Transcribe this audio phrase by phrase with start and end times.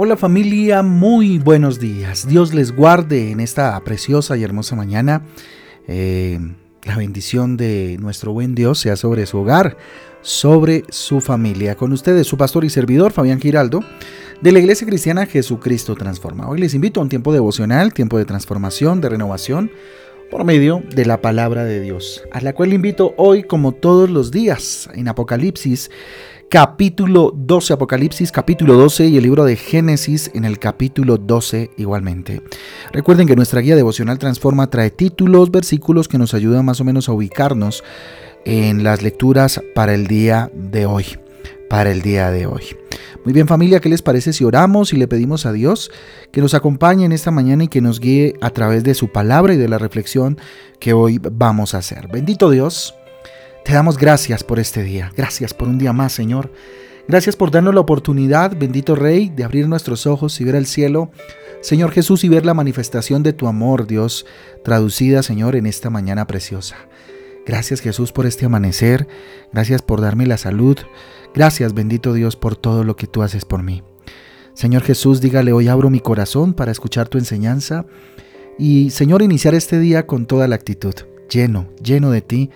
[0.00, 2.28] Hola familia, muy buenos días.
[2.28, 5.22] Dios les guarde en esta preciosa y hermosa mañana.
[5.88, 6.38] Eh,
[6.84, 9.76] la bendición de nuestro buen Dios sea sobre su hogar,
[10.20, 11.74] sobre su familia.
[11.74, 13.82] Con ustedes su pastor y servidor Fabián Giraldo
[14.40, 16.48] de la Iglesia Cristiana Jesucristo Transforma.
[16.48, 19.72] Hoy les invito a un tiempo devocional, tiempo de transformación, de renovación
[20.30, 24.30] por medio de la palabra de Dios, a la cual invito hoy como todos los
[24.30, 25.90] días en Apocalipsis
[26.48, 32.40] capítulo 12, Apocalipsis capítulo 12 y el libro de Génesis en el capítulo 12 igualmente.
[32.90, 37.08] Recuerden que nuestra guía devocional Transforma trae títulos, versículos que nos ayudan más o menos
[37.08, 37.84] a ubicarnos
[38.46, 41.04] en las lecturas para el día de hoy.
[41.68, 42.64] Para el día de hoy.
[43.24, 45.90] Muy bien familia, ¿qué les parece si oramos y le pedimos a Dios
[46.32, 49.52] que nos acompañe en esta mañana y que nos guíe a través de su palabra
[49.52, 50.38] y de la reflexión
[50.80, 52.08] que hoy vamos a hacer?
[52.08, 52.94] Bendito Dios.
[53.64, 55.12] Te damos gracias por este día.
[55.16, 56.50] Gracias por un día más, Señor.
[57.08, 61.10] Gracias por darnos la oportunidad, bendito Rey, de abrir nuestros ojos y ver el cielo,
[61.62, 64.26] Señor Jesús, y ver la manifestación de tu amor, Dios,
[64.62, 66.76] traducida, Señor, en esta mañana preciosa.
[67.46, 69.08] Gracias Jesús por este amanecer.
[69.54, 70.76] Gracias por darme la salud.
[71.34, 73.82] Gracias, bendito Dios, por todo lo que tú haces por mí.
[74.52, 77.86] Señor Jesús, dígale, hoy abro mi corazón para escuchar tu enseñanza
[78.58, 80.94] y, Señor, iniciar este día con toda la actitud,
[81.30, 82.50] lleno, lleno de ti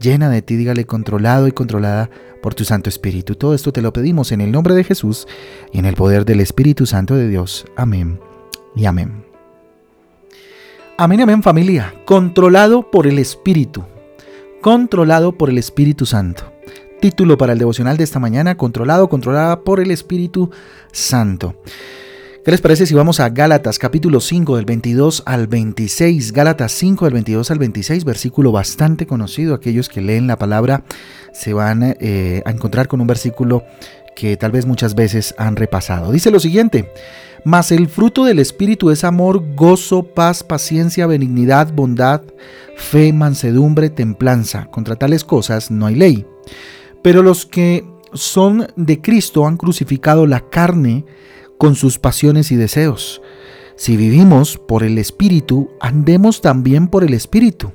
[0.00, 2.10] llena de ti, dígale controlado y controlada
[2.42, 3.34] por tu Santo Espíritu.
[3.34, 5.26] Todo esto te lo pedimos en el nombre de Jesús
[5.72, 7.64] y en el poder del Espíritu Santo de Dios.
[7.76, 8.20] Amén
[8.74, 9.24] y amén.
[10.98, 11.94] Amén, amén familia.
[12.04, 13.84] Controlado por el Espíritu.
[14.62, 16.52] Controlado por el Espíritu Santo.
[17.00, 20.50] Título para el devocional de esta mañana, controlado, controlada por el Espíritu
[20.92, 21.60] Santo.
[22.46, 26.30] ¿Qué les parece si vamos a Gálatas capítulo 5 del 22 al 26?
[26.32, 29.52] Gálatas 5 del 22 al 26, versículo bastante conocido.
[29.52, 30.84] Aquellos que leen la palabra
[31.32, 33.64] se van eh, a encontrar con un versículo
[34.14, 36.12] que tal vez muchas veces han repasado.
[36.12, 36.92] Dice lo siguiente,
[37.44, 42.22] mas el fruto del Espíritu es amor, gozo, paz, paciencia, benignidad, bondad,
[42.76, 44.66] fe, mansedumbre, templanza.
[44.66, 46.24] Contra tales cosas no hay ley.
[47.02, 51.04] Pero los que son de Cristo han crucificado la carne
[51.58, 53.22] con sus pasiones y deseos.
[53.76, 57.72] Si vivimos por el Espíritu, andemos también por el Espíritu.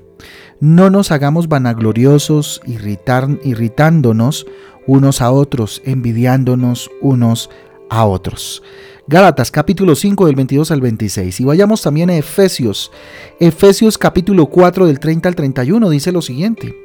[0.59, 4.45] No nos hagamos vanagloriosos, irritándonos
[4.87, 7.49] unos a otros, envidiándonos unos
[7.89, 8.63] a otros.
[9.07, 11.39] Gálatas capítulo 5 del 22 al 26.
[11.41, 12.91] Y vayamos también a Efesios.
[13.39, 16.75] Efesios capítulo 4 del 30 al 31 dice lo siguiente.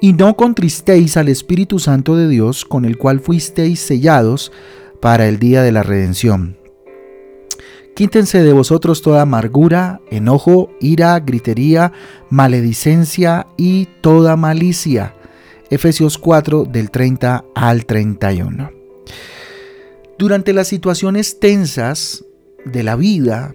[0.00, 4.52] Y no contristéis al Espíritu Santo de Dios, con el cual fuisteis sellados
[5.00, 6.56] para el día de la redención.
[7.94, 11.92] Quítense de vosotros toda amargura, enojo, ira, gritería,
[12.28, 15.14] maledicencia y toda malicia.
[15.70, 18.70] Efesios 4 del 30 al 31.
[20.18, 22.24] Durante las situaciones tensas
[22.64, 23.54] de la vida,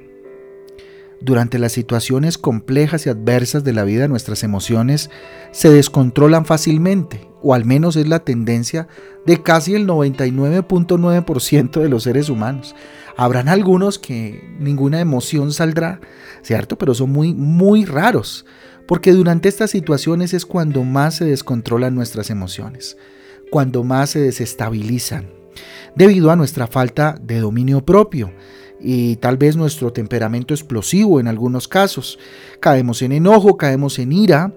[1.22, 5.10] durante las situaciones complejas y adversas de la vida, nuestras emociones
[5.52, 8.88] se descontrolan fácilmente o al menos es la tendencia
[9.26, 12.76] de casi el 99.9% de los seres humanos.
[13.18, 16.00] Habrán algunos que ninguna emoción saldrá,
[16.42, 16.78] ¿cierto?
[16.78, 18.46] Pero son muy, muy raros,
[18.88, 22.98] porque durante estas situaciones es cuando más se descontrolan nuestras emociones,
[23.52, 25.28] cuando más se desestabilizan,
[25.96, 28.32] debido a nuestra falta de dominio propio
[28.80, 32.18] y tal vez nuestro temperamento explosivo en algunos casos.
[32.60, 34.54] Caemos en enojo, caemos en ira,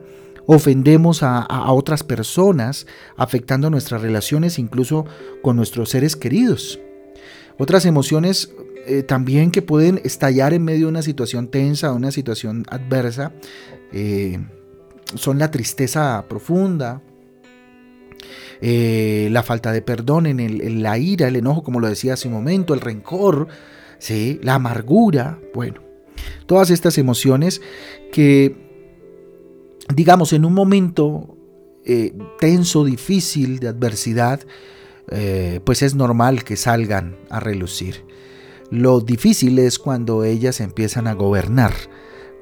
[0.46, 2.86] ofendemos a, otras personas,
[3.16, 5.06] afectando nuestras relaciones incluso
[5.42, 6.80] con nuestros seres queridos.
[7.58, 8.52] Otras emociones
[8.86, 13.32] eh, también que pueden estallar en medio de una situación tensa, una situación adversa,
[13.92, 14.38] eh,
[15.14, 17.02] son la tristeza profunda,
[18.60, 22.34] eh, la falta de perdón, en, la ira, el enojo, como lo decía hace un
[22.34, 23.48] momento, el rencor,
[23.98, 24.40] ¿sí?
[24.42, 25.82] la amargura, bueno,
[26.46, 27.60] todas estas emociones
[28.12, 28.71] que
[29.94, 31.36] digamos, en un momento
[31.84, 34.40] eh, tenso, difícil, de adversidad,
[35.10, 38.04] eh, pues es normal que salgan a relucir.
[38.70, 41.72] Lo difícil es cuando ellas empiezan a gobernar,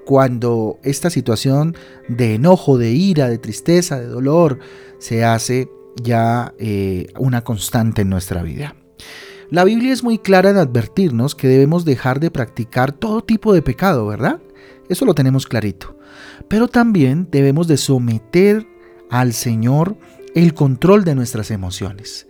[0.05, 1.77] cuando esta situación
[2.09, 4.59] de enojo, de ira, de tristeza, de dolor,
[4.99, 5.69] se hace
[6.03, 8.77] ya eh, una constante en nuestra vida.
[9.51, 13.63] La Biblia es muy clara en advertirnos que debemos dejar de practicar todo tipo de
[13.63, 14.41] pecado, ¿verdad?
[14.89, 15.97] Eso lo tenemos clarito.
[16.49, 18.67] Pero también debemos de someter
[19.11, 19.97] al Señor
[20.35, 22.27] el control de nuestras emociones.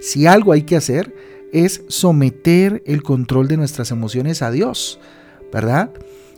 [0.00, 1.14] Si algo hay que hacer
[1.52, 5.00] es someter el control de nuestras emociones a Dios,
[5.52, 5.90] ¿verdad?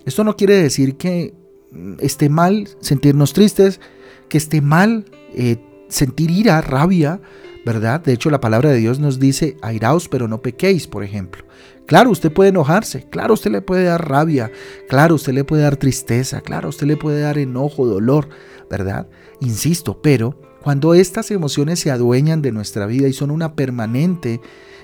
[0.05, 1.35] Esto no quiere decir que
[1.73, 3.81] mm, esté mal sentirnos tristes,
[4.29, 5.05] que esté mal
[5.35, 5.56] eh,
[5.88, 7.20] sentir ira, rabia,
[7.67, 8.00] ¿verdad?
[8.00, 11.44] De hecho, la palabra de Dios nos dice, airaos pero no pequéis, por ejemplo.
[11.90, 14.52] Claro, usted puede enojarse, claro, usted le puede dar rabia,
[14.88, 18.28] claro, usted le puede dar tristeza, claro, usted le puede dar enojo, dolor,
[18.70, 19.08] ¿verdad?
[19.40, 24.40] Insisto, pero cuando estas emociones se adueñan de nuestra vida y son una permanente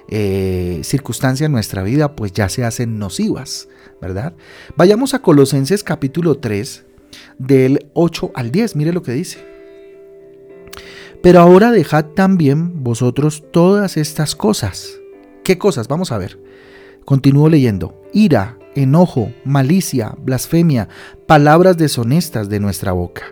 [0.09, 3.69] eh, circunstancia en nuestra vida, pues ya se hacen nocivas,
[4.03, 4.35] ¿verdad?
[4.75, 6.87] Vayamos a Colosenses capítulo 3,
[7.39, 9.39] del 8 al 10, mire lo que dice.
[11.23, 14.99] Pero ahora dejad también vosotros todas estas cosas.
[15.45, 15.87] ¿Qué cosas?
[15.87, 16.45] Vamos a ver.
[17.07, 17.95] Continúo leyendo.
[18.13, 20.89] Ira, enojo, malicia, blasfemia,
[21.27, 23.23] palabras deshonestas de nuestra boca.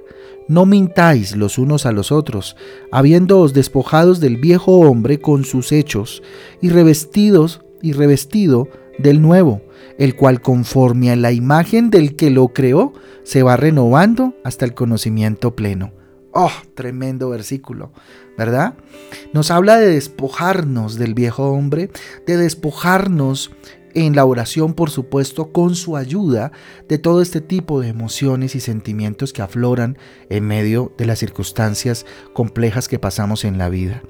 [0.46, 2.54] No mintáis los unos a los otros,
[2.92, 6.22] habiéndoos despojados del viejo hombre con sus hechos,
[6.62, 8.68] y revestidos y revestido
[8.98, 9.60] del nuevo,
[9.98, 12.92] el cual conforme a la imagen del que lo creó,
[13.24, 16.03] se va renovando hasta el conocimiento pleno
[16.34, 17.92] Oh, tremendo versículo,
[18.36, 18.74] ¿verdad?
[19.32, 21.90] Nos habla de despojarnos del viejo hombre,
[22.26, 23.52] de despojarnos
[23.94, 26.50] en la oración, por supuesto, con su ayuda
[26.88, 29.96] de todo este tipo de emociones y sentimientos que afloran
[30.28, 34.02] en medio de las circunstancias complejas que pasamos en la vida.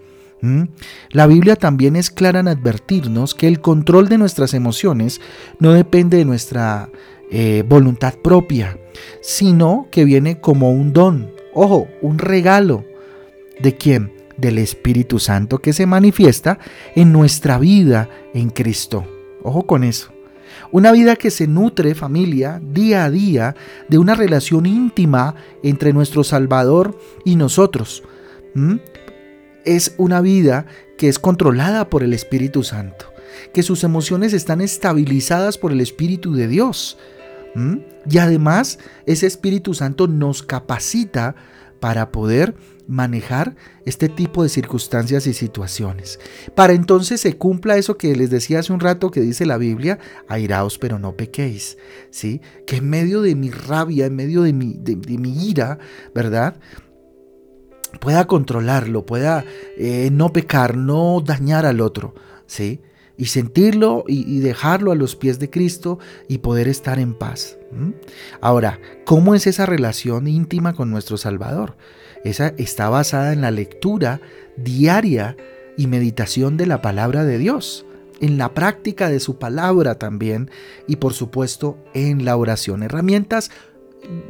[1.11, 5.20] La Biblia también es clara en advertirnos que el control de nuestras emociones
[5.59, 6.91] no depende de nuestra
[7.31, 8.79] eh, voluntad propia,
[9.23, 12.85] sino que viene como un don, Ojo, un regalo.
[13.61, 14.12] ¿De quién?
[14.37, 16.59] Del Espíritu Santo que se manifiesta
[16.97, 19.06] en nuestra vida en Cristo.
[19.43, 20.11] Ojo con eso.
[20.73, 23.55] Una vida que se nutre, familia, día a día,
[23.89, 28.03] de una relación íntima entre nuestro Salvador y nosotros.
[29.65, 30.67] Es una vida
[30.99, 33.06] que es controlada por el Espíritu Santo,
[33.53, 36.99] que sus emociones están estabilizadas por el Espíritu de Dios.
[38.09, 41.35] Y además, ese Espíritu Santo nos capacita
[41.81, 42.55] para poder
[42.87, 46.19] manejar este tipo de circunstancias y situaciones.
[46.55, 49.99] Para entonces se cumpla eso que les decía hace un rato que dice la Biblia,
[50.29, 51.79] airaos pero no pequéis,
[52.11, 52.41] ¿sí?
[52.67, 55.79] Que en medio de mi rabia, en medio de mi, de, mi ira,
[56.15, 56.56] ¿verdad?
[58.01, 59.45] Pueda controlarlo, pueda
[59.79, 62.15] eh, no pecar, no dañar al otro,
[62.47, 62.81] ¿sí?
[63.16, 67.58] Y sentirlo y, dejarlo a los pies de Cristo y poder estar en paz.
[68.40, 71.76] Ahora, ¿cómo es esa relación íntima con nuestro Salvador?
[72.25, 74.20] Esa está basada en la lectura
[74.56, 75.37] diaria
[75.76, 77.84] y meditación de la palabra de Dios,
[78.20, 80.50] en la práctica de su palabra también
[80.87, 82.82] y por supuesto en la oración.
[82.82, 83.50] Herramientas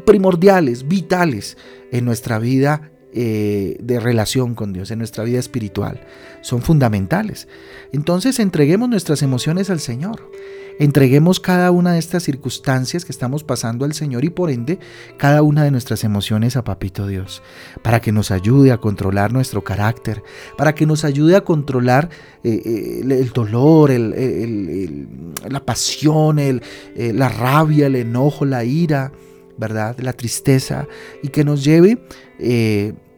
[0.04, 1.56] primordiales, vitales
[1.90, 6.00] en nuestra vida eh, de relación con Dios, en nuestra vida espiritual.
[6.40, 7.46] Son fundamentales.
[7.92, 10.32] Entonces entreguemos nuestras emociones al Señor.
[10.80, 14.80] Entreguemos cada una de estas circunstancias que estamos pasando al Señor y por ende
[15.16, 17.40] cada una de nuestras emociones a Papito Dios,
[17.82, 20.24] para que nos ayude a controlar nuestro carácter,
[20.58, 22.10] para que nos ayude a controlar
[22.42, 26.60] eh, eh, el, dolor, la pasión,
[26.96, 29.12] la rabia, el enojo, la ira,
[29.56, 29.98] ¿verdad?
[30.00, 30.86] La tristeza
[31.22, 31.98] y que nos lleve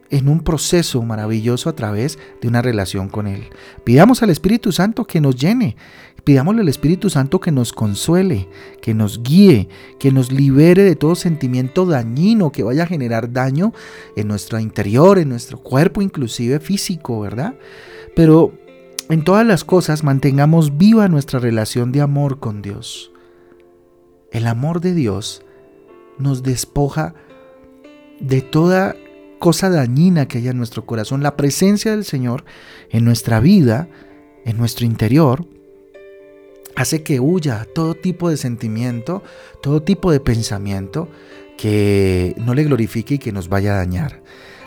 [0.09, 3.49] en un proceso maravilloso a través de una relación con Él.
[3.83, 5.75] Pidamos al Espíritu Santo que nos llene,
[6.23, 8.47] pidámosle al Espíritu Santo que nos consuele,
[8.81, 9.69] que nos guíe,
[9.99, 13.73] que nos libere de todo sentimiento dañino que vaya a generar daño
[14.15, 17.55] en nuestro interior, en nuestro cuerpo, inclusive físico, ¿verdad?
[18.15, 18.53] Pero
[19.09, 23.11] en todas las cosas mantengamos viva nuestra relación de amor con Dios.
[24.31, 25.43] El amor de Dios
[26.19, 27.13] nos despoja
[28.19, 28.95] de toda
[29.39, 32.43] cosa dañina que haya en nuestro corazón, la presencia del Señor
[32.89, 33.87] en nuestra vida,
[34.45, 35.45] en nuestro interior,
[36.75, 39.23] hace que huya todo tipo de sentimiento,
[39.61, 41.09] todo tipo de pensamiento
[41.57, 44.21] que no le glorifique y que nos vaya a dañar.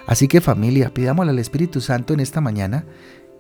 [0.06, 2.84] Así que familia, pidámosle al Espíritu Santo en esta mañana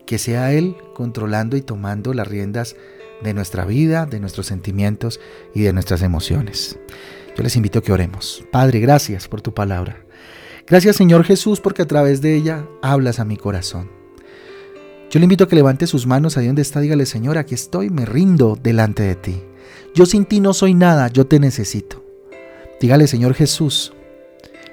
[0.06, 2.76] que sea Él controlando y tomando las riendas
[3.22, 5.20] de nuestra vida, de nuestros sentimientos
[5.54, 6.78] y de nuestras emociones.
[7.40, 8.44] Yo les invito a que oremos.
[8.52, 10.04] Padre, gracias por tu palabra.
[10.66, 13.90] Gracias Señor Jesús porque a través de ella hablas a mi corazón.
[15.10, 17.88] Yo le invito a que levante sus manos ahí donde está, dígale Señor, aquí estoy,
[17.88, 19.42] me rindo delante de ti.
[19.94, 22.04] Yo sin ti no soy nada, yo te necesito.
[22.78, 23.94] Dígale Señor Jesús,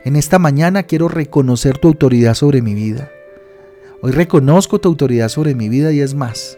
[0.03, 3.09] en esta mañana quiero reconocer tu autoridad sobre mi vida.
[4.01, 6.57] Hoy reconozco tu autoridad sobre mi vida y es más,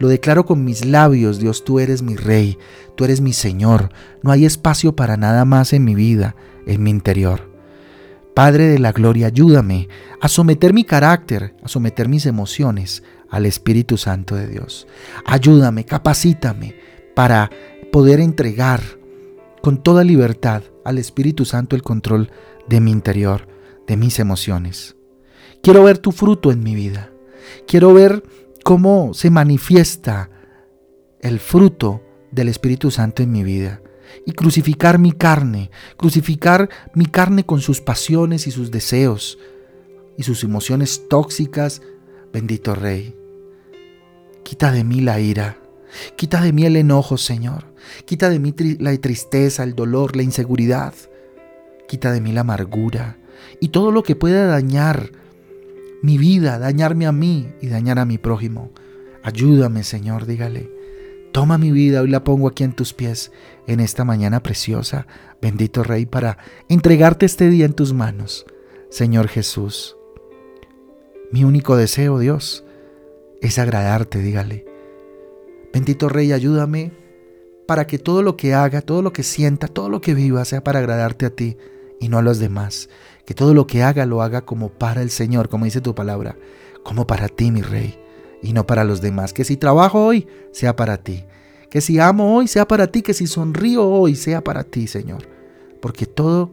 [0.00, 2.56] lo declaro con mis labios, Dios, tú eres mi rey,
[2.96, 3.90] tú eres mi Señor,
[4.22, 6.34] no hay espacio para nada más en mi vida,
[6.66, 7.50] en mi interior.
[8.34, 9.88] Padre de la Gloria, ayúdame
[10.22, 14.86] a someter mi carácter, a someter mis emociones al Espíritu Santo de Dios.
[15.26, 16.74] Ayúdame, capacítame
[17.14, 17.50] para
[17.92, 18.80] poder entregar
[19.60, 22.30] con toda libertad al Espíritu Santo el control
[22.70, 23.48] de mi interior,
[23.86, 24.96] de mis emociones.
[25.62, 27.10] Quiero ver tu fruto en mi vida.
[27.66, 28.22] Quiero ver
[28.64, 30.30] cómo se manifiesta
[31.20, 33.82] el fruto del Espíritu Santo en mi vida.
[34.26, 39.38] Y crucificar mi carne, crucificar mi carne con sus pasiones y sus deseos
[40.16, 41.80] y sus emociones tóxicas.
[42.32, 43.16] Bendito Rey,
[44.42, 45.58] quita de mí la ira,
[46.16, 47.72] quita de mí el enojo, Señor,
[48.04, 50.94] quita de mí la tristeza, el dolor, la inseguridad,
[51.88, 53.16] quita de mí la amargura
[53.60, 55.12] y todo lo que pueda dañar
[56.02, 58.70] mi vida, dañarme a mí y dañar a mi prójimo.
[59.22, 60.70] Ayúdame, Señor, dígale.
[61.32, 63.30] Toma mi vida, hoy la pongo aquí en tus pies,
[63.66, 65.06] en esta mañana preciosa,
[65.40, 66.38] bendito Rey, para
[66.68, 68.46] entregarte este día en tus manos.
[68.88, 69.96] Señor Jesús,
[71.30, 72.64] mi único deseo, Dios,
[73.40, 74.64] es agradarte, dígale.
[75.72, 76.92] Bendito Rey, ayúdame
[77.68, 80.64] para que todo lo que haga, todo lo que sienta, todo lo que viva sea
[80.64, 81.56] para agradarte a ti
[82.00, 82.88] y no a los demás.
[83.30, 86.36] Que todo lo que haga lo haga como para el Señor, como dice tu palabra,
[86.82, 87.96] como para ti, mi Rey
[88.42, 89.32] y no para los demás.
[89.32, 91.22] Que si trabajo hoy, sea para ti.
[91.70, 93.02] Que si amo hoy, sea para ti.
[93.02, 95.28] Que si sonrío hoy, sea para ti, Señor.
[95.80, 96.50] Porque todo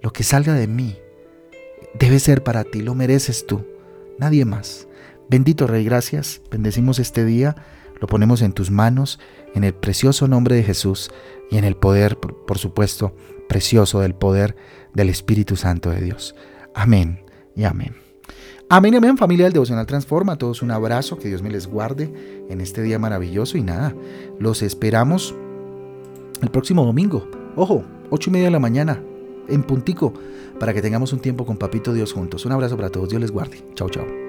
[0.00, 0.96] lo que salga de mí
[1.92, 2.80] debe ser para ti.
[2.80, 3.62] Lo mereces tú,
[4.18, 4.88] nadie más.
[5.28, 6.40] Bendito Rey, gracias.
[6.50, 7.54] Bendecimos este día.
[8.00, 9.20] Lo ponemos en tus manos,
[9.54, 11.10] en el precioso nombre de Jesús
[11.50, 13.14] y en el poder, por supuesto,
[13.48, 14.56] precioso del poder
[14.94, 16.34] del Espíritu Santo de Dios.
[16.74, 17.20] Amén
[17.54, 17.94] y amén.
[18.68, 20.32] Amén, amén, familia del Devocional Transforma.
[20.32, 22.10] A todos un abrazo, que Dios me les guarde
[22.48, 23.58] en este día maravilloso.
[23.58, 23.94] Y nada,
[24.38, 25.34] los esperamos
[26.40, 27.28] el próximo domingo.
[27.54, 29.02] Ojo, ocho y media de la mañana,
[29.48, 30.14] en puntico,
[30.58, 32.46] para que tengamos un tiempo con Papito Dios juntos.
[32.46, 33.62] Un abrazo para todos, Dios les guarde.
[33.74, 34.21] Chao, chao.